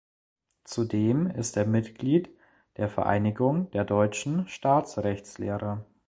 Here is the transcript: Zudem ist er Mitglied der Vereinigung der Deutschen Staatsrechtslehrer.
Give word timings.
Zudem 0.63 1.27
ist 1.27 1.57
er 1.57 1.67
Mitglied 1.67 2.31
der 2.77 2.89
Vereinigung 2.89 3.69
der 3.69 3.83
Deutschen 3.85 4.47
Staatsrechtslehrer. 4.47 5.85